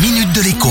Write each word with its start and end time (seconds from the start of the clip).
minute 0.00 0.32
de 0.32 0.42
l'écho. 0.42 0.68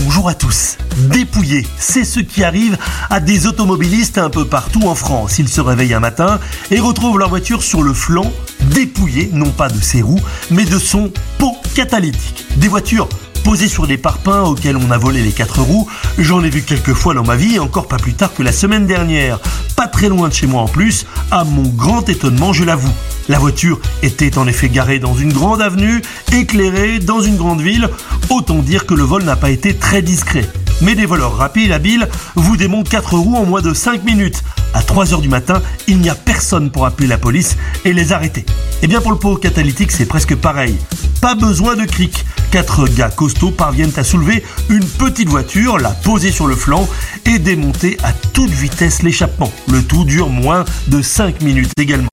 Bonjour 0.00 0.28
à 0.28 0.34
tous. 0.34 0.76
Dépouillé, 1.12 1.66
c'est 1.78 2.04
ce 2.04 2.20
qui 2.20 2.42
arrive 2.42 2.76
à 3.10 3.20
des 3.20 3.46
automobilistes 3.46 4.18
un 4.18 4.28
peu 4.28 4.44
partout 4.44 4.82
en 4.88 4.94
France. 4.94 5.38
Ils 5.38 5.48
se 5.48 5.60
réveillent 5.60 5.94
un 5.94 6.00
matin 6.00 6.40
et 6.70 6.80
retrouvent 6.80 7.18
leur 7.18 7.28
voiture 7.28 7.62
sur 7.62 7.82
le 7.82 7.94
flanc, 7.94 8.32
dépouillée, 8.74 9.30
non 9.32 9.50
pas 9.50 9.68
de 9.68 9.80
ses 9.80 10.02
roues, 10.02 10.20
mais 10.50 10.64
de 10.64 10.78
son 10.78 11.12
pot 11.38 11.56
catalytique. 11.74 12.44
Des 12.56 12.68
voitures 12.68 13.08
posées 13.42 13.68
sur 13.68 13.86
des 13.86 13.96
parpaings 13.96 14.42
auxquels 14.42 14.76
on 14.76 14.90
a 14.90 14.98
volé 14.98 15.22
les 15.22 15.32
quatre 15.32 15.60
roues, 15.60 15.88
j'en 16.18 16.42
ai 16.42 16.50
vu 16.50 16.62
quelques 16.62 16.94
fois 16.94 17.14
dans 17.14 17.24
ma 17.24 17.36
vie, 17.36 17.58
encore 17.58 17.88
pas 17.88 17.96
plus 17.96 18.14
tard 18.14 18.32
que 18.34 18.42
la 18.42 18.52
semaine 18.52 18.86
dernière. 18.86 19.38
Pas 19.76 19.86
très 19.86 20.08
loin 20.08 20.28
de 20.28 20.34
chez 20.34 20.46
moi 20.46 20.62
en 20.62 20.68
plus, 20.68 21.06
à 21.30 21.44
mon 21.44 21.62
grand 21.62 22.08
étonnement, 22.08 22.52
je 22.52 22.64
l'avoue. 22.64 22.92
La 23.28 23.38
voiture 23.38 23.80
était 24.02 24.38
en 24.38 24.46
effet 24.46 24.68
garée 24.68 24.98
dans 24.98 25.14
une 25.14 25.32
grande 25.32 25.62
avenue, 25.62 26.02
éclairée 26.32 26.98
dans 26.98 27.20
une 27.20 27.36
grande 27.36 27.60
ville. 27.60 27.88
Autant 28.30 28.58
dire 28.58 28.86
que 28.86 28.94
le 28.94 29.02
vol 29.02 29.24
n'a 29.24 29.36
pas 29.36 29.50
été 29.50 29.74
très 29.74 30.02
discret. 30.02 30.48
Mais 30.80 30.94
des 30.94 31.06
voleurs 31.06 31.36
rapides, 31.36 31.72
habiles, 31.72 32.08
vous 32.34 32.56
démontent 32.56 32.88
4 32.88 33.14
roues 33.14 33.36
en 33.36 33.44
moins 33.44 33.62
de 33.62 33.74
5 33.74 34.04
minutes. 34.04 34.42
À 34.74 34.80
3h 34.80 35.20
du 35.20 35.28
matin, 35.28 35.62
il 35.86 35.98
n'y 35.98 36.08
a 36.08 36.14
personne 36.14 36.70
pour 36.70 36.86
appeler 36.86 37.06
la 37.06 37.18
police 37.18 37.56
et 37.84 37.92
les 37.92 38.12
arrêter. 38.12 38.40
Et 38.40 38.84
eh 38.84 38.86
bien 38.88 39.00
pour 39.00 39.12
le 39.12 39.18
pot 39.18 39.36
catalytique, 39.36 39.92
c'est 39.92 40.06
presque 40.06 40.34
pareil. 40.34 40.76
Pas 41.20 41.34
besoin 41.34 41.76
de 41.76 41.84
cric. 41.84 42.24
Quatre 42.50 42.88
gars 42.88 43.10
costauds 43.10 43.50
parviennent 43.50 43.92
à 43.96 44.04
soulever 44.04 44.42
une 44.68 44.84
petite 44.84 45.28
voiture, 45.28 45.78
la 45.78 45.90
poser 45.90 46.32
sur 46.32 46.46
le 46.46 46.56
flanc 46.56 46.88
et 47.26 47.38
démonter 47.38 47.96
à 48.02 48.12
toute 48.12 48.50
vitesse 48.50 49.02
l'échappement. 49.02 49.52
Le 49.70 49.82
tout 49.82 50.04
dure 50.04 50.28
moins 50.28 50.64
de 50.88 51.00
5 51.00 51.42
minutes 51.42 51.72
également. 51.78 52.08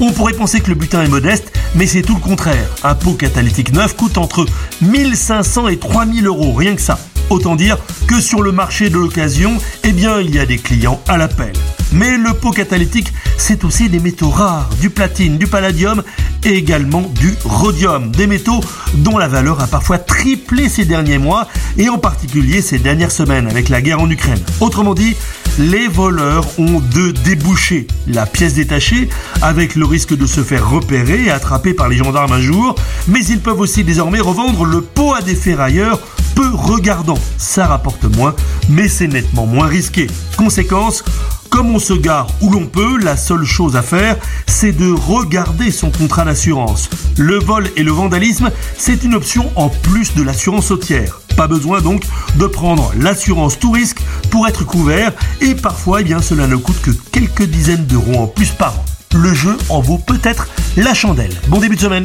On 0.00 0.12
pourrait 0.12 0.32
penser 0.32 0.60
que 0.60 0.68
le 0.68 0.74
butin 0.74 1.02
est 1.02 1.08
modeste, 1.08 1.52
mais 1.74 1.86
c'est 1.86 2.02
tout 2.02 2.14
le 2.14 2.20
contraire. 2.20 2.68
Un 2.84 2.94
pot 2.94 3.14
catalytique 3.14 3.72
neuf 3.72 3.96
coûte 3.96 4.18
entre 4.18 4.46
1500 4.82 5.68
et 5.68 5.78
3000 5.78 6.26
euros, 6.26 6.52
rien 6.52 6.74
que 6.74 6.82
ça. 6.82 6.98
Autant 7.30 7.56
dire 7.56 7.78
que 8.06 8.20
sur 8.20 8.42
le 8.42 8.52
marché 8.52 8.90
de 8.90 8.96
l'occasion, 8.96 9.58
eh 9.84 9.92
bien, 9.92 10.20
il 10.20 10.34
y 10.34 10.38
a 10.38 10.46
des 10.46 10.58
clients 10.58 11.00
à 11.08 11.16
l'appel. 11.16 11.52
Mais 11.92 12.16
le 12.16 12.34
pot 12.34 12.50
catalytique, 12.50 13.12
c'est 13.36 13.64
aussi 13.64 13.88
des 13.88 14.00
métaux 14.00 14.30
rares, 14.30 14.68
du 14.80 14.90
platine, 14.90 15.38
du 15.38 15.46
palladium 15.46 16.02
et 16.44 16.54
également 16.54 17.02
du 17.20 17.34
rhodium, 17.44 18.10
des 18.10 18.26
métaux 18.26 18.60
dont 18.94 19.18
la 19.18 19.28
valeur 19.28 19.60
a 19.62 19.66
parfois 19.66 19.98
triplé 19.98 20.68
ces 20.68 20.84
derniers 20.84 21.18
mois 21.18 21.48
et 21.76 21.88
en 21.88 21.98
particulier 21.98 22.62
ces 22.62 22.78
dernières 22.78 23.10
semaines 23.10 23.48
avec 23.48 23.68
la 23.68 23.80
guerre 23.80 24.00
en 24.00 24.10
Ukraine. 24.10 24.40
Autrement 24.60 24.94
dit, 24.94 25.16
les 25.58 25.88
voleurs 25.88 26.46
ont 26.58 26.78
deux 26.80 27.12
débouchés. 27.12 27.86
La 28.06 28.26
pièce 28.26 28.54
détachée, 28.54 29.08
avec 29.42 29.74
le 29.74 29.84
risque 29.84 30.16
de 30.16 30.26
se 30.26 30.42
faire 30.42 30.68
repérer 30.68 31.24
et 31.24 31.30
attraper 31.30 31.74
par 31.74 31.88
les 31.88 31.96
gendarmes 31.96 32.32
un 32.32 32.40
jour, 32.40 32.74
mais 33.08 33.24
ils 33.24 33.40
peuvent 33.40 33.60
aussi 33.60 33.82
désormais 33.82 34.20
revendre 34.20 34.64
le 34.64 34.80
pot 34.82 35.14
à 35.14 35.22
des 35.22 35.34
ferrailleurs 35.34 36.00
peu 36.34 36.50
regardants. 36.54 37.18
Ça 37.36 37.66
rapporte 37.66 38.04
moins, 38.04 38.34
mais 38.68 38.86
c'est 38.86 39.08
nettement 39.08 39.46
moins 39.46 39.66
risqué. 39.66 40.06
Conséquence, 40.36 41.02
comme 41.50 41.74
on 41.74 41.78
se 41.78 41.92
gare 41.92 42.28
où 42.40 42.50
l'on 42.50 42.66
peut, 42.66 42.98
la 42.98 43.16
seule 43.16 43.44
chose 43.44 43.76
à 43.76 43.82
faire, 43.82 44.16
c'est 44.46 44.72
de 44.72 44.90
regarder 44.90 45.70
son 45.70 45.90
contrat 45.90 46.24
d'assurance. 46.24 46.88
Le 47.16 47.38
vol 47.38 47.68
et 47.76 47.82
le 47.82 47.90
vandalisme, 47.90 48.50
c'est 48.76 49.04
une 49.04 49.14
option 49.14 49.50
en 49.56 49.68
plus 49.68 50.14
de 50.14 50.22
l'assurance 50.22 50.70
autière. 50.70 51.20
Pas 51.36 51.46
besoin 51.46 51.80
donc 51.80 52.02
de 52.36 52.46
prendre 52.46 52.92
l'assurance 52.98 53.58
tout 53.58 53.70
risque 53.70 54.00
pour 54.30 54.48
être 54.48 54.64
couvert 54.64 55.12
et 55.40 55.54
parfois 55.54 56.00
eh 56.00 56.04
bien, 56.04 56.20
cela 56.20 56.46
ne 56.46 56.56
coûte 56.56 56.80
que 56.82 56.90
quelques 57.12 57.44
dizaines 57.44 57.86
d'euros 57.86 58.22
en 58.22 58.26
plus 58.26 58.50
par 58.50 58.74
an. 58.74 58.84
Le 59.14 59.32
jeu 59.32 59.56
en 59.68 59.80
vaut 59.80 59.98
peut-être 59.98 60.48
la 60.76 60.94
chandelle. 60.94 61.34
Bon 61.48 61.60
début 61.60 61.76
de 61.76 61.80
semaine. 61.80 62.04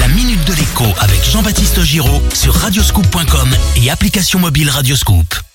La 0.00 0.08
minute 0.08 0.44
de 0.46 0.52
l'écho 0.54 0.84
avec 1.00 1.24
Jean-Baptiste 1.24 1.82
Giraud 1.82 2.22
sur 2.32 2.54
radioscoop.com 2.54 3.48
et 3.76 3.90
application 3.90 4.38
mobile 4.38 4.70
Radioscoop. 4.70 5.53